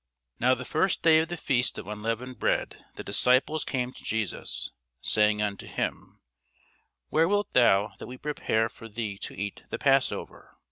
Now 0.39 0.55
the 0.55 0.65
first 0.65 1.03
day 1.03 1.19
of 1.19 1.27
the 1.27 1.37
feast 1.37 1.77
of 1.77 1.85
unleavened 1.85 2.39
bread 2.39 2.83
the 2.95 3.03
disciples 3.03 3.63
came 3.63 3.93
to 3.93 4.03
Jesus, 4.03 4.71
saying 4.99 5.43
unto 5.43 5.67
him, 5.67 6.21
Where 7.09 7.27
wilt 7.27 7.51
thou 7.51 7.93
that 7.99 8.07
we 8.07 8.17
prepare 8.17 8.67
for 8.67 8.89
thee 8.89 9.19
to 9.19 9.35
eat 9.37 9.61
the 9.69 9.77
passover? 9.77 10.57